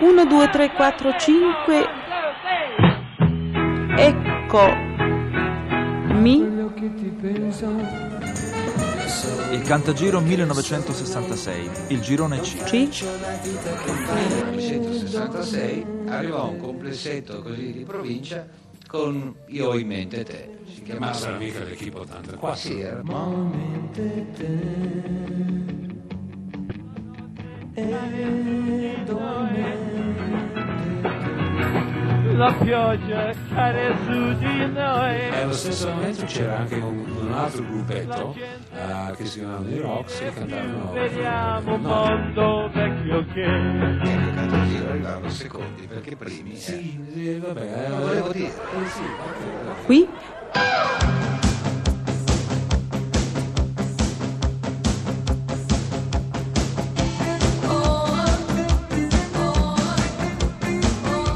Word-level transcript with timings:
1, 0.00 0.24
2, 0.24 0.48
3, 0.48 0.70
4, 0.72 1.16
5. 1.18 1.86
Ecco. 3.98 4.74
Mi. 6.14 6.58
Il 9.50 9.62
Cantagiro 9.62 10.20
1966, 10.20 11.70
il 11.88 12.00
girone 12.00 12.40
C. 12.40 12.62
C. 12.62 13.04
Nel 14.24 14.54
1966 14.54 15.86
arrivò 16.06 16.48
un 16.48 16.58
complessetto 16.58 17.42
così 17.42 17.72
di 17.72 17.84
provincia 17.84 18.46
con 18.86 19.34
Io 19.48 19.68
ho 19.68 19.76
in 19.76 19.86
mente 19.86 20.24
te. 20.24 20.60
Si 20.66 20.80
Ma 20.80 21.10
chiamava 21.10 21.36
mica 21.36 21.62
l'equipe 21.62 21.98
84. 21.98 22.56
Sì, 22.56 22.80
era 22.80 23.02
La 32.36 32.52
pioggia 32.54 33.32
cade 33.52 33.94
su 34.06 34.38
di 34.38 34.66
noi. 34.72 35.14
E 35.14 35.40
allo 35.42 35.52
stesso 35.52 35.90
momento 35.90 36.24
c'era 36.24 36.58
anche 36.58 36.76
un, 36.76 37.04
un 37.20 37.32
altro 37.32 37.62
gruppetto 37.64 38.34
eh, 38.34 39.14
che 39.16 39.24
si 39.26 39.38
chiamava 39.40 39.62
The 39.64 39.80
Rocks 39.80 40.18
che 40.18 40.32
cantavano 40.32 40.92
Vediamo 40.92 41.74
un 41.74 41.80
no, 41.82 41.88
mondo 41.88 42.70
vecchio 42.72 43.24
che 43.34 43.40
il 43.40 44.32
Cantagiro 44.34 44.88
arrivarono 44.88 45.28
secondi 45.28 45.86
perché 45.86 46.16
primi. 46.16 46.52
eh. 46.52 46.56
sì, 46.56 47.04
sì, 47.12 47.38
vabbè, 47.38 47.88
Lo 47.88 47.96
eh, 47.96 48.00
volevo 48.00 48.32
dire. 48.32 48.46
eh, 48.46 48.86
sì. 48.88 49.02
Qui. 49.84 50.08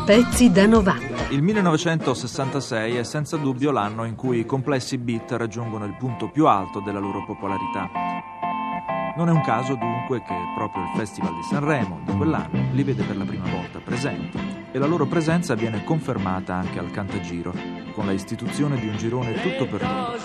Pezzi 0.04 0.50
da 0.50 0.66
90. 0.66 1.28
Il 1.30 1.40
1966 1.40 2.96
è 2.96 3.04
senza 3.04 3.38
dubbio 3.38 3.70
l'anno 3.70 4.04
in 4.04 4.16
cui 4.16 4.40
i 4.40 4.44
complessi 4.44 4.98
beat 4.98 5.32
raggiungono 5.32 5.86
il 5.86 5.94
punto 5.94 6.28
più 6.28 6.46
alto 6.46 6.80
della 6.80 6.98
loro 6.98 7.24
popolarità. 7.24 7.88
Non 9.16 9.30
è 9.30 9.32
un 9.32 9.40
caso 9.40 9.74
dunque 9.76 10.20
che 10.20 10.34
proprio 10.54 10.82
il 10.82 10.90
Festival 10.94 11.34
di 11.34 11.42
Sanremo 11.48 12.00
di 12.04 12.14
quell'anno 12.14 12.68
li 12.72 12.82
vede 12.82 13.02
per 13.04 13.16
la 13.16 13.24
prima 13.24 13.48
volta 13.48 13.78
presenti 13.78 14.38
e 14.70 14.78
la 14.78 14.86
loro 14.86 15.06
presenza 15.06 15.54
viene 15.54 15.82
confermata 15.84 16.52
anche 16.54 16.78
al 16.78 16.90
Cantagiro 16.90 17.54
con 17.94 18.04
la 18.04 18.12
istituzione 18.12 18.78
di 18.78 18.86
un 18.86 18.98
girone 18.98 19.40
tutto 19.40 19.66
per 19.66 19.80
loro. 19.80 20.18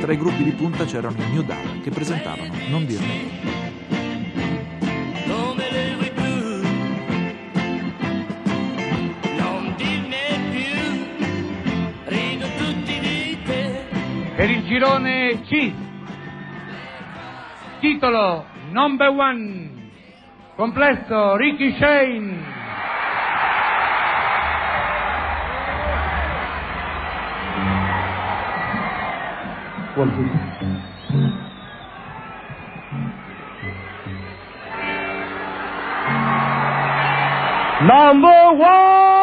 Tra 0.00 0.12
i 0.12 0.16
gruppi 0.16 0.44
di 0.44 0.52
punta 0.52 0.84
c'erano 0.84 1.16
i 1.20 1.30
New 1.32 1.42
Dada 1.42 1.70
che 1.82 1.90
presentavano 1.90 2.54
Non 2.68 2.86
dirne 2.86 3.06
niente. 3.06 3.49
Per 14.40 14.48
il 14.48 14.64
girone 14.64 15.42
C. 15.42 15.70
Titolo 17.78 18.46
Number 18.70 19.08
One. 19.08 19.90
Complesso 20.56 21.36
Ricky 21.36 21.76
Shane. 21.76 22.42
Number 37.82 38.52
one. 38.54 39.19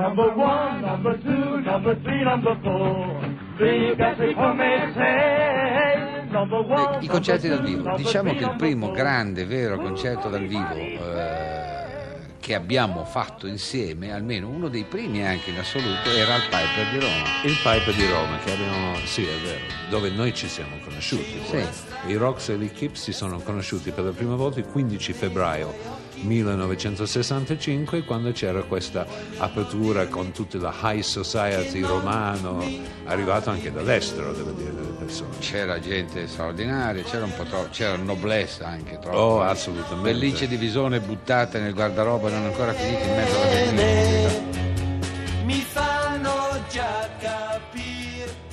Number 0.00 0.32
one, 0.36 0.80
number 0.80 1.18
two, 1.18 1.60
number 1.60 1.96
three, 2.02 2.22
number 2.22 2.56
four. 2.62 3.18
Come 3.56 4.92
sei. 4.94 6.28
Number 6.30 6.60
one. 6.60 6.98
I 7.02 7.08
concerti 7.08 7.48
dal 7.48 7.62
vivo. 7.62 7.82
number 7.82 7.96
Diciamo 7.96 8.28
three, 8.28 8.38
che 8.38 8.44
il 8.44 8.50
number 8.50 8.66
primo 8.68 8.86
four. 8.86 8.96
grande, 8.96 9.44
vero 9.44 9.76
concerto 9.78 10.28
dal 10.28 10.46
vivo 10.46 10.72
eh, 10.74 12.16
che 12.38 12.54
abbiamo 12.54 13.04
fatto 13.04 13.48
insieme, 13.48 14.12
almeno 14.12 14.48
uno 14.48 14.68
dei 14.68 14.84
primi 14.84 15.26
anche 15.26 15.50
in 15.50 15.58
assoluto, 15.58 16.10
era 16.10 16.34
al 16.34 16.42
Piper 16.42 16.90
di 16.92 16.98
Roma. 17.00 17.24
Il 17.42 17.56
Piper 17.60 17.94
di 17.94 18.06
Roma 18.06 18.38
che 18.44 18.52
abbiamo, 18.52 18.94
sì 19.04 19.24
è 19.24 19.36
vero, 19.42 19.64
dove 19.90 20.10
noi 20.10 20.32
ci 20.32 20.46
siamo 20.46 20.76
conosciuti. 20.84 21.40
poi. 21.50 21.66
I 22.06 22.14
Rocks 22.14 22.50
e 22.50 22.56
l'Equipe 22.56 22.94
si 22.94 23.12
sono 23.12 23.40
conosciuti 23.40 23.90
per 23.90 24.04
la 24.04 24.12
prima 24.12 24.36
volta 24.36 24.60
il 24.60 24.66
15 24.66 25.12
febbraio 25.12 26.06
1965 26.22 28.04
quando 28.04 28.32
c'era 28.32 28.62
questa 28.62 29.06
apertura 29.38 30.06
con 30.06 30.32
tutta 30.32 30.58
la 30.58 30.74
high 30.82 31.00
society 31.00 31.80
romano, 31.80 32.62
arrivato 33.04 33.50
anche 33.50 33.72
dall'estero, 33.72 34.32
devo 34.32 34.50
dire, 34.50 34.72
delle 34.74 34.92
persone. 34.98 35.30
C'era 35.38 35.78
gente 35.80 36.26
straordinaria, 36.26 37.02
c'era 37.02 37.24
un 37.24 37.34
po' 37.36 37.44
troppo, 37.44 37.68
c'era 37.70 37.96
noblesse 37.96 38.64
anche 38.64 38.98
troppo. 38.98 39.16
Oh, 39.16 39.42
assolutamente. 39.42 40.10
Pellicce 40.10 40.48
di 40.48 40.56
visone 40.56 41.00
buttate 41.00 41.58
nel 41.58 41.74
guardaroba 41.74 42.28
non 42.30 42.44
ancora 42.44 42.72
finite 42.72 43.02
in 43.02 43.14
mezzo 43.14 43.36
alla 43.36 43.46
benzina. 43.46 44.47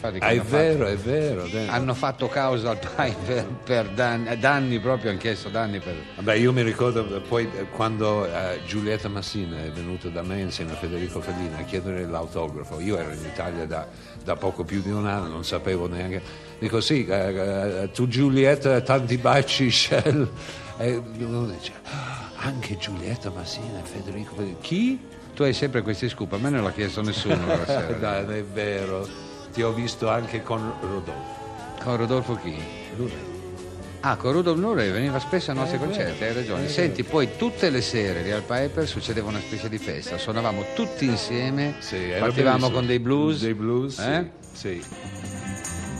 Infatti, 0.06 0.24
Ah, 0.24 0.28
è 0.30 0.34
hanno 0.34 0.44
fatto- 0.44 0.58
vero, 0.58 0.86
è 0.88 0.96
vero. 0.96 1.44
vero. 1.52 1.72
Hanno 1.72 1.94
fatto 1.94 2.28
causa 2.28 2.70
al 2.72 2.80
Piper 2.80 3.46
per 3.64 3.90
danni, 3.90 4.38
danni 4.38 4.80
proprio, 4.80 5.10
hanno 5.12 5.20
chiesto 5.20 5.50
danni 5.50 5.80
per... 5.80 5.96
Vabbè, 6.16 6.34
io 6.36 6.52
mi 6.54 6.62
ricordo 6.62 7.04
poi 7.28 7.50
eh, 7.56 7.66
quando 7.72 8.26
eh, 8.26 8.60
Giulietta 8.66 9.08
Massina 9.10 9.64
è 9.64 9.72
venuta 9.72 10.10
da 10.10 10.22
me 10.22 10.40
insieme 10.42 10.72
a 10.72 10.76
Federico 10.76 11.20
Fellini 11.22 11.56
a 11.60 11.64
chiedere 11.64 12.06
l'autografo. 12.06 12.80
Io 12.80 12.98
ero 12.98 13.12
in 13.12 13.24
Italia 13.26 13.66
da, 13.66 13.88
da 14.24 14.36
poco 14.36 14.64
più 14.64 14.82
di 14.82 14.92
un 14.92 15.08
anno, 15.08 15.28
non 15.28 15.44
sapevo 15.46 15.88
neanche. 15.88 16.22
Dico 16.60 16.80
sì, 16.82 17.06
eh, 17.06 17.82
eh, 17.84 17.90
tu 17.92 18.08
Giulietta, 18.08 18.80
tanti 18.82 19.18
baci, 19.18 19.70
Shell. 19.72 20.30
E 20.78 20.96
uno 21.20 21.46
dice, 21.46 21.72
"Ah, 21.84 22.32
anche 22.38 22.78
Giulietta 22.78 23.30
Massina 23.30 23.80
e 23.80 23.88
Federico 23.88 24.36
Fellini. 24.36 24.58
Chi? 24.62 25.00
Tu 25.34 25.44
hai 25.44 25.54
sempre 25.54 25.82
questi 25.82 26.08
scoop, 26.08 26.32
a 26.34 26.38
me 26.38 26.50
non 26.50 26.64
l'ha 26.64 26.72
chiesto 26.72 27.02
nessuno. 27.02 27.38
Dai, 28.00 28.26
è 28.40 28.44
vero. 28.44 29.06
Ti 29.56 29.64
ho 29.64 29.72
visto 29.72 30.10
anche 30.10 30.44
con 30.44 30.74
Rodolfo. 30.82 31.82
Con 31.82 31.96
Rodolfo 31.96 32.36
chi? 32.36 32.62
Lui. 32.98 33.14
Ah, 34.02 34.18
con 34.18 34.34
Rudolf 34.34 34.60
Nure 34.60 34.92
veniva 34.92 35.18
spesso 35.18 35.52
ai 35.52 35.58
nostri 35.58 35.80
concerti, 35.80 36.26
hai 36.26 36.34
ragione. 36.34 36.68
Senti, 36.68 37.04
poi 37.04 37.38
tutte 37.38 37.70
le 37.70 37.80
sere 37.80 38.22
lì 38.22 38.32
al 38.32 38.42
Piper 38.42 38.86
succedeva 38.86 39.30
una 39.30 39.40
specie 39.40 39.70
di 39.70 39.78
festa, 39.78 40.18
suonavamo 40.18 40.66
tutti 40.76 41.06
insieme, 41.06 41.76
Sì, 41.80 42.14
partivamo 42.20 42.70
con 42.70 42.86
dei 42.86 43.00
blues. 43.00 43.40
Dei 43.40 43.54
blues, 43.54 43.98
eh? 44.00 44.30
sì. 44.52 44.82
sì. 44.84 44.84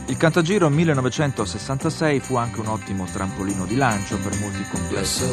Il 0.08 0.18
Cantagiro 0.18 0.68
1966 0.68 2.20
fu 2.20 2.36
anche 2.36 2.60
un 2.60 2.66
ottimo 2.66 3.06
trampolino 3.10 3.64
di 3.64 3.74
lancio 3.74 4.18
per 4.18 4.38
molti 4.38 4.64
complessi. 4.70 5.24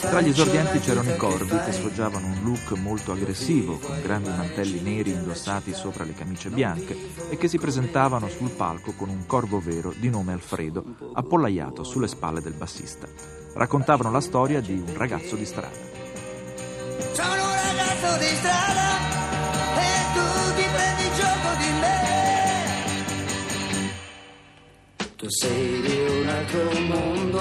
Tra 0.00 0.20
gli 0.20 0.28
esordienti 0.28 0.80
c'erano 0.80 1.10
i 1.10 1.16
corvi 1.16 1.58
che 1.64 1.72
sfoggiavano 1.72 2.26
un 2.26 2.40
look 2.42 2.72
molto 2.72 3.12
aggressivo, 3.12 3.78
con 3.78 4.00
grandi 4.02 4.28
mantelli 4.28 4.80
neri 4.80 5.10
indossati 5.10 5.72
sopra 5.72 6.04
le 6.04 6.12
camicie 6.12 6.50
bianche 6.50 6.96
e 7.30 7.38
che 7.38 7.48
si 7.48 7.58
presentavano 7.58 8.28
sul 8.28 8.50
palco 8.50 8.92
con 8.92 9.08
un 9.08 9.24
corvo 9.26 9.60
vero 9.60 9.94
di 9.96 10.10
nome 10.10 10.34
Alfredo, 10.34 10.84
appollaiato 11.14 11.84
sulle 11.84 12.08
spalle 12.08 12.40
del 12.40 12.52
bassista. 12.52 13.08
Raccontavano 13.54 14.10
la 14.10 14.20
storia 14.20 14.60
di 14.60 14.72
un 14.72 14.94
ragazzo 14.94 15.36
di 15.36 15.46
strada. 15.46 15.76
Sono 17.12 17.32
un 17.32 17.56
ragazzo 17.64 18.18
di 18.18 18.34
strada 18.36 18.98
e 19.78 19.88
tu 20.14 20.54
ti 20.54 20.64
prendi 20.72 21.04
gioco 21.16 21.56
di 21.58 21.70
me. 21.80 22.00
Tu 25.16 25.26
sei 25.30 25.80
di 25.80 25.96
un 26.20 26.28
altro 26.28 26.80
mondo, 26.80 27.40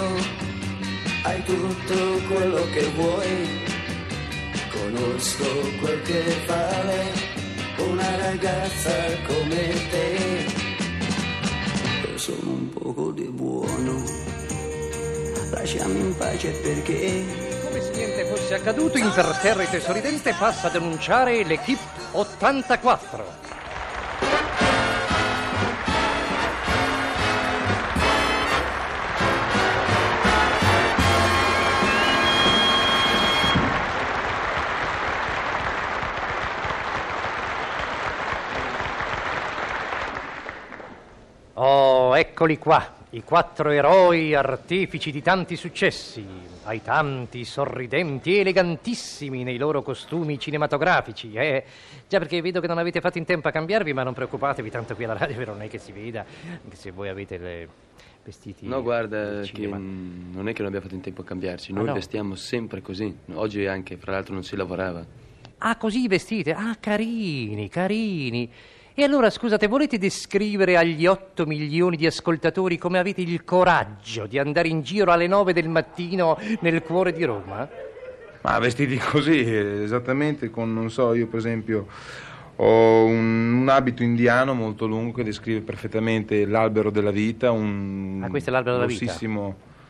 hai 1.24 1.44
tutto 1.44 2.22
quello 2.28 2.70
che 2.72 2.84
vuoi. 2.96 3.60
Conosco 4.72 5.46
quel 5.80 6.02
che 6.02 6.24
vale 6.48 7.12
una 7.78 8.16
ragazza 8.18 8.92
come 9.28 9.90
te. 9.90 10.46
Io 12.10 12.18
sono 12.18 12.52
un 12.52 12.70
poco 12.70 13.12
di 13.12 13.28
buono, 13.30 14.04
lasciami 15.52 16.00
in 16.00 16.16
pace 16.18 16.50
perché 16.52 17.50
Come 17.64 17.82
se 17.82 17.92
niente 17.92 18.26
fosse 18.26 18.56
accaduto, 18.56 18.98
imperterrite 18.98 19.78
e 19.78 19.82
sorridente 19.82 20.34
passa 20.38 20.68
a 20.68 20.72
denunciare 20.72 21.44
l'Equipe 21.44 21.82
84. 22.12 23.51
Eccoli 42.22 42.58
qua, 42.58 43.00
i 43.12 43.24
quattro 43.24 43.72
eroi 43.72 44.34
artefici 44.36 45.12
di 45.12 45.22
tanti 45.22 45.56
successi, 45.56 46.24
ai 46.64 46.82
tanti 46.84 47.44
sorridenti, 47.44 48.38
elegantissimi 48.38 49.44
nei 49.44 49.58
loro 49.58 49.82
costumi 49.82 50.38
cinematografici, 50.40 51.34
eh? 51.34 51.64
Già 52.08 52.20
perché 52.20 52.40
vedo 52.42 52.62
che 52.62 52.68
non 52.68 52.78
avete 52.78 53.02
fatto 53.02 53.18
in 53.18 53.26
tempo 53.26 53.48
a 53.48 53.52
cambiarvi, 53.52 53.92
ma 53.94 54.04
non 54.04 54.14
preoccupatevi, 54.14 54.70
tanto 54.70 54.96
qui 54.96 55.04
alla 55.06 55.18
radio 55.18 55.36
però 55.36 55.54
non 55.54 55.64
è 55.64 55.68
che 55.68 55.80
si 55.80 55.92
veda, 55.92 56.24
anche 56.64 56.76
se 56.76 56.92
voi 56.92 57.10
avete 57.10 57.38
le 57.38 57.68
vestiti 58.24 58.68
No, 58.68 58.84
guarda, 58.84 59.42
che 59.42 59.66
non 59.66 60.48
è 60.48 60.54
che 60.54 60.60
non 60.60 60.68
abbiamo 60.68 60.82
fatto 60.82 60.94
in 60.96 61.02
tempo 61.02 61.22
a 61.22 61.24
cambiarci, 61.26 61.72
Ah, 61.72 61.76
noi 61.76 61.86
no? 61.88 61.94
vestiamo 61.94 62.36
sempre 62.36 62.82
così. 62.82 63.14
Oggi 63.34 63.66
anche, 63.66 63.98
fra 63.98 64.12
l'altro, 64.12 64.36
non 64.36 64.44
si 64.44 64.56
lavorava. 64.56 65.04
Ah, 65.58 65.76
così 65.76 66.08
vestite? 66.08 66.54
Ah, 66.54 66.78
carini, 66.80 67.68
carini. 67.68 68.50
E 68.94 69.04
allora, 69.04 69.30
scusate, 69.30 69.68
volete 69.68 69.98
descrivere 69.98 70.76
agli 70.76 71.06
8 71.06 71.46
milioni 71.46 71.96
di 71.96 72.06
ascoltatori 72.06 72.78
come 72.78 73.00
avete 73.00 73.22
il 73.22 73.46
coraggio 73.46 74.26
di 74.26 74.38
andare 74.38 74.68
in 74.68 74.82
giro 74.82 75.12
alle 75.14 75.28
9 75.28 75.54
del 75.54 75.70
mattino 75.70 76.38
nel 76.60 76.82
cuore 76.82 77.14
di 77.14 77.24
Roma? 77.24 77.70
Ma 78.42 78.60
vestiti 78.60 78.98
così, 78.98 79.40
esattamente 79.40 80.50
con, 80.50 80.74
non 80.74 80.92
so, 80.92 81.14
io 81.14 81.28
per 81.28 81.40
esempio 81.40 81.88
ho 82.58 83.06
un, 83.06 83.62
un 83.62 83.70
abito 83.70 84.04
indiano 84.04 84.54
molto 84.54 84.86
lungo 84.88 85.14
che 85.14 85.24
descrive 85.24 85.62
perfettamente 85.62 86.46
l'albero 86.46 86.90
della 86.90 87.12
vita, 87.12 87.50
un 87.52 88.22
Ah, 88.26 88.30
questo 88.30 88.50
è 88.50 88.54
l'albero 88.54 88.76
della 88.76 88.88
vita? 88.88 89.06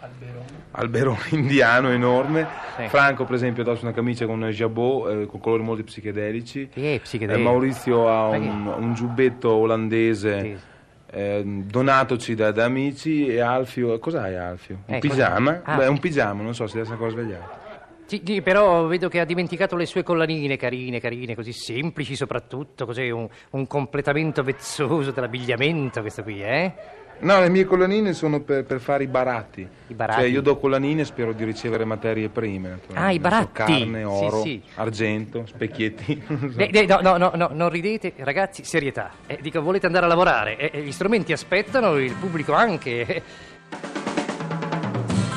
Grossissimo 0.08 0.60
albero 0.72 1.18
indiano 1.32 1.90
enorme. 1.90 2.48
Sì. 2.78 2.88
Franco 2.88 3.26
per 3.26 3.36
esempio 3.36 3.64
ha 3.64 3.66
addosso 3.68 3.84
una 3.86 3.94
camicia 3.94 4.26
con 4.26 4.42
un 4.42 4.50
jabot 4.50 5.10
eh, 5.12 5.26
con 5.26 5.40
colori 5.40 5.64
molto 5.64 5.84
psichedelici. 5.84 6.70
Eh, 6.74 6.94
Eh, 6.96 7.00
psichedelico. 7.00 7.50
Maurizio 7.50 8.10
ha 8.10 8.28
un, 8.30 8.66
un 8.68 8.94
giubbetto 8.94 9.52
olandese 9.52 10.42
Sì. 10.42 10.58
eh, 11.12 11.44
donatoci 11.46 12.36
da, 12.36 12.52
da 12.52 12.66
amici 12.66 13.28
e 13.28 13.40
Alfio, 13.42 14.00
cos'hai 14.00 14.36
Alfio? 14.38 14.80
Un 14.86 14.96
Eh, 14.96 15.00
pigiama? 15.00 15.62
ah. 15.64 15.76
Beh, 15.78 15.88
un 15.88 16.00
pigiama, 16.00 16.42
non 16.42 16.54
so 16.56 16.68
se 16.68 16.78
adesso 16.78 16.94
ancora 16.94 17.12
svegliato. 17.12 17.60
Sì, 18.06 18.22
sì, 18.26 18.42
però 18.42 18.88
vedo 18.88 19.08
che 19.08 19.22
ha 19.22 19.26
dimenticato 19.26 19.78
le 19.78 19.86
sue 19.86 20.04
collanine 20.04 20.58
carine, 20.58 21.00
carine, 21.00 21.34
così 21.34 21.54
semplici 21.54 22.14
soprattutto, 22.18 22.86
così 22.86 23.10
un, 23.10 23.26
un 23.52 23.68
completamento 23.68 24.44
vezzoso 24.44 25.12
dell'abbigliamento 25.12 26.02
questo 26.02 26.22
qui, 26.22 26.44
eh? 26.44 26.74
No, 27.24 27.40
le 27.40 27.50
mie 27.50 27.66
collanine 27.66 28.14
sono 28.14 28.40
per, 28.42 28.64
per 28.66 28.80
fare 28.80 29.04
i 29.04 29.08
baratti. 29.08 29.68
I 29.88 29.94
baratti? 29.94 30.22
Cioè, 30.22 30.30
io 30.30 30.42
do 30.42 30.58
collanine 30.58 31.02
e 31.02 31.06
spero 31.06 31.34
di 31.34 31.44
ricevere 31.44 31.86
materie 31.86 32.30
prime. 32.30 32.80
Ah, 32.94 33.12
i 33.12 33.20
Non 33.20 33.30
so, 33.30 33.30
baratti. 33.30 33.52
carne, 33.54 34.00
Sì, 34.00 34.06
oro, 34.06 34.42
sì. 34.42 34.62
argento, 34.76 35.44
specchietti. 35.46 36.24
Eh, 36.58 36.70
eh, 36.74 36.86
no, 36.88 37.00
no, 37.02 37.18
no, 37.18 37.32
no, 37.36 37.50
non 37.54 37.70
ridete, 37.70 38.14
ragazzi, 38.18 38.64
serietà. 38.64 39.12
Eh, 39.28 39.38
dico, 39.42 39.62
volete 39.62 39.86
andare 39.86 40.06
a 40.06 40.08
lavorare? 40.10 40.58
Eh, 40.58 40.72
eh, 40.74 40.82
gli 40.82 40.92
strumenti 40.92 41.32
aspettano, 41.32 41.98
il 41.98 42.14
pubblico 42.14 42.54
anche. 42.54 43.06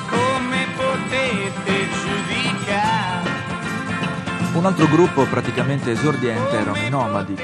Come 0.08 0.66
potete 0.76 1.86
giudicare? 2.02 3.30
Un 4.54 4.64
altro 4.64 4.86
gruppo 4.86 5.24
praticamente 5.24 5.90
esordiente 5.90 6.56
erano 6.56 6.76
i 6.78 6.88
Nomadi, 6.88 7.34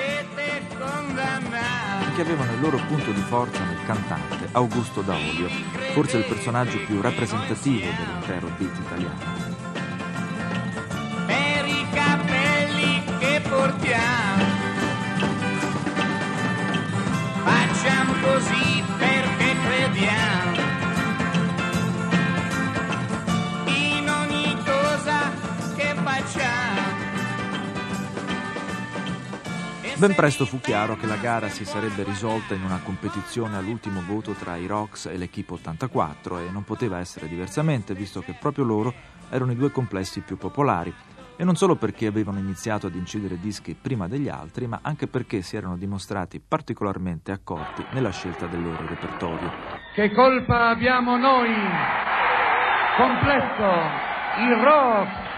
che 2.14 2.20
avevano 2.22 2.52
il 2.52 2.60
loro 2.60 2.78
punto 2.88 3.10
di 3.12 3.20
forza 3.20 3.62
nel 3.64 3.76
cantante 3.92 4.48
Augusto 4.52 5.00
Daolio, 5.00 5.48
forse 5.94 6.18
il 6.18 6.24
personaggio 6.24 6.78
più 6.86 7.00
rappresentativo 7.00 7.86
dell'intero 7.90 8.48
beat 8.56 8.78
italiano. 8.78 9.18
Per 11.26 11.66
i 11.66 11.86
capelli 11.92 13.02
che 13.18 13.40
portiamo. 13.48 14.44
Facciamo 17.42 18.12
così 18.22 18.82
perché 18.96 19.56
crediamo. 19.64 20.58
In 23.64 24.08
ogni 24.08 24.56
cosa 24.64 25.32
che 25.74 25.94
facciamo. 26.00 26.49
Ben 30.00 30.14
presto 30.14 30.46
fu 30.46 30.60
chiaro 30.60 30.96
che 30.96 31.04
la 31.04 31.16
gara 31.16 31.50
si 31.50 31.66
sarebbe 31.66 32.04
risolta 32.04 32.54
in 32.54 32.62
una 32.62 32.80
competizione 32.82 33.58
all'ultimo 33.58 34.00
voto 34.00 34.32
tra 34.32 34.56
i 34.56 34.66
Rocks 34.66 35.04
e 35.04 35.18
l'Equipe 35.18 35.52
84 35.52 36.38
e 36.38 36.50
non 36.50 36.64
poteva 36.64 37.00
essere 37.00 37.28
diversamente 37.28 37.92
visto 37.92 38.22
che 38.22 38.32
proprio 38.32 38.64
loro 38.64 38.94
erano 39.28 39.52
i 39.52 39.56
due 39.56 39.70
complessi 39.70 40.22
più 40.22 40.38
popolari 40.38 40.90
e 41.36 41.44
non 41.44 41.54
solo 41.54 41.76
perché 41.76 42.06
avevano 42.06 42.38
iniziato 42.38 42.86
ad 42.86 42.94
incidere 42.94 43.38
dischi 43.38 43.76
prima 43.78 44.08
degli 44.08 44.30
altri, 44.30 44.66
ma 44.66 44.78
anche 44.80 45.06
perché 45.06 45.42
si 45.42 45.56
erano 45.56 45.76
dimostrati 45.76 46.40
particolarmente 46.40 47.30
accorti 47.30 47.84
nella 47.90 48.10
scelta 48.10 48.46
del 48.46 48.62
loro 48.62 48.86
repertorio. 48.86 49.52
Che 49.94 50.14
colpa 50.14 50.70
abbiamo 50.70 51.18
noi? 51.18 51.52
Complesso, 52.96 53.64
il 54.38 54.54
rock. 54.64 55.29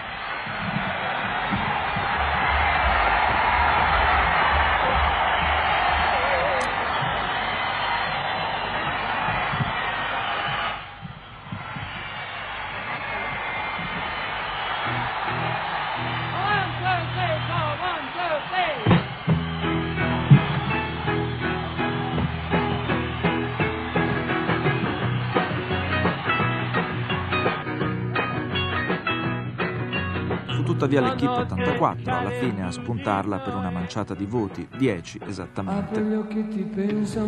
Tuttavia 30.83 31.01
l'Equipe 31.01 31.31
84 31.31 32.13
alla 32.13 32.29
fine 32.31 32.65
a 32.65 32.71
spuntarla 32.71 33.39
per 33.39 33.55
una 33.55 33.69
manciata 33.69 34.13
di 34.13 34.25
voti, 34.25 34.67
10 34.77 35.21
esattamente, 35.25 36.01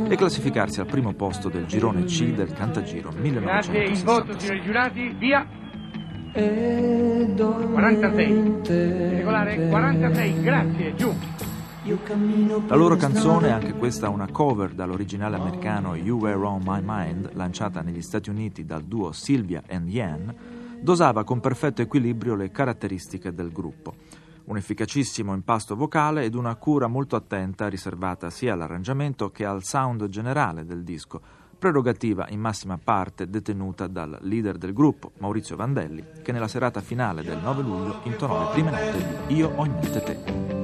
e 0.09 0.15
classificarsi 0.15 0.81
al 0.81 0.87
primo 0.87 1.13
posto 1.13 1.47
del 1.47 1.65
girone 1.65 2.03
C 2.03 2.33
del 2.33 2.51
Cantagiro 2.51 3.13
Grazie, 3.15 3.83
il 3.83 4.03
voto, 4.03 4.33
1966. 4.33 4.39
signori 4.39 4.61
giurati, 4.61 5.15
via. 5.17 5.47
46. 6.33 9.09
Regolare 9.09 9.69
46, 9.69 10.41
grazie, 10.41 10.95
giù. 10.95 11.15
La 12.67 12.75
loro 12.75 12.97
canzone, 12.97 13.51
anche 13.51 13.73
questa 13.73 14.09
una 14.09 14.27
cover 14.29 14.71
dall'originale 14.71 15.37
americano 15.37 15.95
You 15.95 16.17
Were 16.17 16.43
On 16.43 16.61
My 16.65 16.81
Mind, 16.83 17.29
lanciata 17.33 17.81
negli 17.81 18.01
Stati 18.01 18.29
Uniti 18.29 18.65
dal 18.65 18.83
duo 18.83 19.11
Sylvia 19.11 19.61
and 19.69 19.87
Yan, 19.87 20.33
dosava 20.85 21.23
con 21.23 21.39
perfetto 21.39 21.81
equilibrio 21.81 22.35
le 22.35 22.51
caratteristiche 22.51 23.33
del 23.33 23.51
gruppo. 23.51 23.95
Un 24.45 24.55
efficacissimo 24.55 25.33
impasto 25.33 25.75
vocale 25.75 26.23
ed 26.23 26.35
una 26.35 26.55
cura 26.57 26.85
molto 26.85 27.15
attenta 27.15 27.67
riservata 27.67 28.29
sia 28.29 28.53
all'arrangiamento 28.53 29.31
che 29.31 29.45
al 29.45 29.63
sound 29.63 30.07
generale 30.09 30.63
del 30.63 30.83
disco, 30.83 31.19
prerogativa 31.57 32.27
in 32.29 32.39
massima 32.39 32.77
parte 32.77 33.27
detenuta 33.27 33.87
dal 33.87 34.19
leader 34.21 34.59
del 34.59 34.73
gruppo, 34.73 35.13
Maurizio 35.17 35.55
Vandelli, 35.55 36.05
che 36.21 36.31
nella 36.31 36.47
serata 36.47 36.81
finale 36.81 37.23
del 37.23 37.39
9 37.39 37.61
luglio 37.63 37.99
intonò 38.03 38.43
le 38.43 38.51
prime 38.51 38.69
note 38.69 39.25
di 39.25 39.35
Io 39.37 39.51
ho 39.55 39.65
in 39.65 39.71
mente 39.71 40.03
te. 40.03 40.63